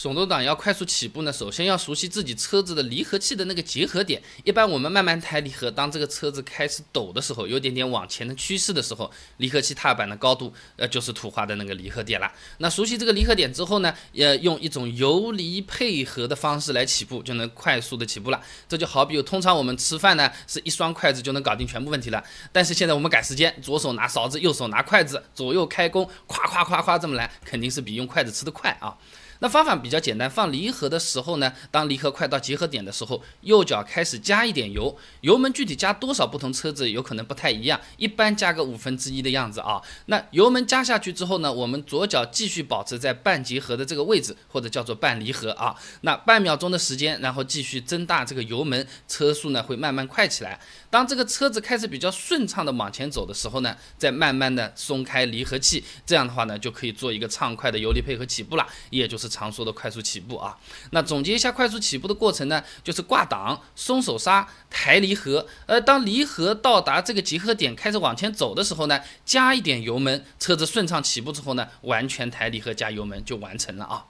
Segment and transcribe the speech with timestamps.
[0.00, 4.22] 手动挡要快速起步呢，首先要熟悉自己车子的离合器的那个结合点。
[4.44, 12.32] 一般我们慢慢抬离合，当这个车子开始抖的时候，有点点往前的趋势的时候，离合器踏板的高度，呃，就是土花的那个离合点了。
[12.56, 18.42] 那熟悉这个离合点之后呢，呃，用一种游离配合的方式来起步，就能快速的起步了。
[18.66, 22.24] 这就好比通常我们吃饭呢，是一双筷子就能搞定全部问题了。
[22.50, 28.96] 但是现在我们赶时间，左手拿勺子，右手拿筷子，左右开弓，夸夸夸夸这么来，肯定是比用筷子吃的快啊。
[29.40, 39.80] 那方法比较简单，放离合的时候呢，当离合快到结合点的时候，右脚开始加一点油，油门具体加多少，不同车子有可能不太一样，一般加个五分之一的样子啊。
[40.06, 45.74] 那油门加下去之后呢，我们左脚继续保持在半结合的这个位置，或者叫做半离合啊。
[46.02, 50.60] 那半秒钟的时间，然后继续增大这个油门，车速呢会慢慢快起来。
[50.90, 59.29] 当这个车子开始比较顺畅的往前走的时候呢，再慢慢的松开离合器，这样的话呢，就可以做一个畅快的油离配合起步了，也就是。
[59.30, 60.58] 常说的快速起步啊，
[60.90, 65.46] 那总结一下快速起步的过程呢，就是挂档、松手刹、抬离合。
[65.66, 74.04] 呃，当离合到达这个集合点，开始往前走的时候呢，加一点油门，车子顺畅起步之后呢，完全抬离合加油门就完成了啊。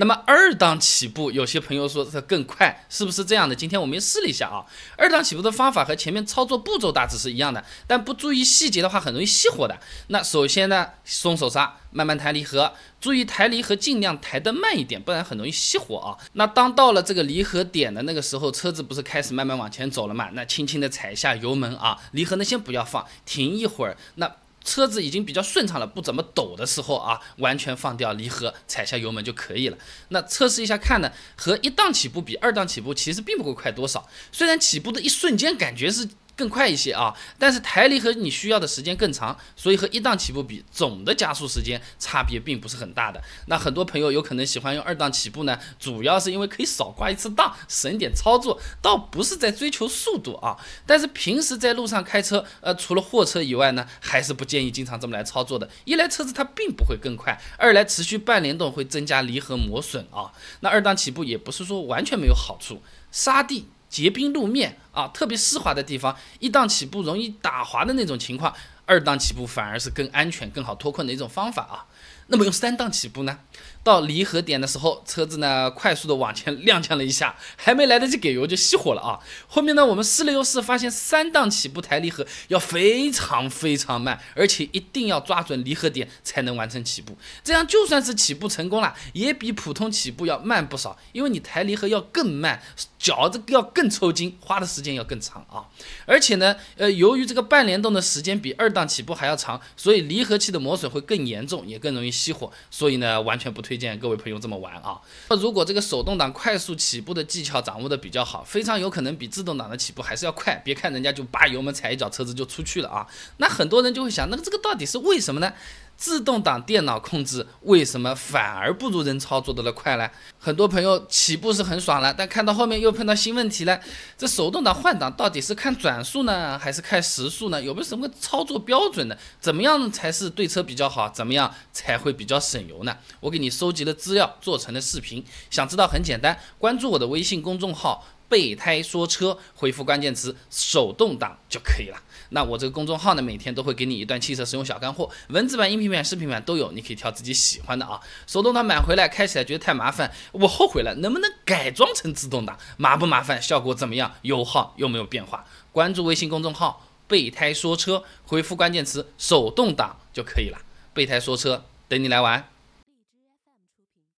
[0.00, 3.54] 那么二档起步，有些朋友说这更快，是不是这样的？
[3.54, 4.62] 今天我们也试了一下啊，
[4.96, 9.76] 二档起步的方法和前面操作步骤大致是一样的，但不注意细节的话，很容易熄火的。
[10.06, 16.14] 那首先呢，松手刹，慢慢抬离合，注意抬离合尽量抬得慢一点，不然很容易熄火啊。
[16.34, 20.30] 那当到了这个离合点的那个时候，车子不是开始慢慢往前走了嘛？
[20.32, 24.30] 那轻轻的踩一下油门啊，离合呢先不要放，停一会儿，那。
[24.68, 29.78] 车子已经比较顺畅了，不怎么抖的时候啊，完全放掉离合，踩下油门就可以了。
[30.10, 34.06] 那测试一下看呢，和一档起步比，二档起步其实并不会快多少。
[34.30, 36.06] 虽然起步的一瞬间感觉是。
[36.38, 43.20] 更快一些啊，但是抬离合你需要的时间更长，所以和一档起步比，总的加速时间差别并不是很大的。
[43.46, 50.56] 那很多朋友有可能喜欢用二档起步呢，主要是因为可以少挂一次档，省点操作，倒不是在追求速度啊。
[50.86, 55.68] 但是平时在路上开车，呃，除了货车以外呢，还是不建议经常这么来操作的。
[55.84, 60.30] 一来车子它并不会更快，二来持续半联动会增加离合磨损啊。
[60.60, 62.80] 那二档起步也不是说完全没有好处，
[63.10, 63.66] 沙地。
[63.88, 68.54] 结冰路面啊，特别湿滑的地方，一档起步容易打滑的那种情况，
[68.86, 71.86] 二档起步反而是更安全、更好脱困的一种方法啊。
[72.30, 73.38] 那么用三档起步呢？
[73.82, 79.18] 到离合点的时候，车子呢快速的往前 踉跄了一下，还没来得及给油就熄火了啊！
[79.46, 87.16] 后面呢我们试了又试，发现三档起步抬离合要非常非常慢，而且一定要抓准离合点才能完成起步。
[87.42, 92.60] 这样就算是起步成功了，也比普通起步要慢不少，因为你抬离合要更慢，
[92.98, 95.64] 脚这个要更抽筋，花的时间要更长啊！
[96.04, 103.78] 而且呢，呃，由于这个半联动的时间比二档起步还要长，所以离合器的磨损会更严重，也更容易熄火，所以呢，完全不推。
[103.78, 105.00] 荐各位朋友这么玩啊！
[105.28, 110.60] 那如果这个手动挡快速起步的技巧掌握的比较好，非常有可能比自动挡的起步还是要快。
[110.64, 113.06] 别看人家就把油门踩一脚，车子就出去了啊！
[113.36, 115.52] 那很多人就会想，那这个到底是为什么呢？
[115.98, 120.08] 自动挡电脑控制为什么反而不如人操作的了快呢？
[120.38, 123.78] 很多朋友起步是很爽了，但看到后面又碰到新问题了。
[124.16, 127.60] 这手动挡换挡到底是看转速呢，还是看时速呢？
[127.60, 129.16] 有没有什么操作标准呢？
[129.40, 131.08] 怎么样才是对车比较好？
[131.08, 132.96] 怎么样才会比较省油呢？
[133.18, 135.24] 我给你收集了资料，做成了视频。
[135.50, 141.96] 想知道很简单，关注我的微信公众号“备胎说车”，回复关键词“手动挡”就可以了。
[142.30, 147.98] 那我这个公众号呢，每天都会给你一段汽车使用小干货，文字版、音频版、视频版都有，你可以挑自己喜欢的啊。
[148.26, 152.58] 手动挡买回来开起来觉得太麻烦，我后悔了，能不能改装成自动挡？
[152.76, 153.40] 麻不麻烦？
[153.40, 154.14] 效果怎么样？
[154.22, 155.46] 油耗有没有变化？
[155.72, 160.58] 关注微信公众号“备胎说车”，回复关键词“手动挡”就可以了。
[160.92, 162.50] 备胎说车，等你来玩。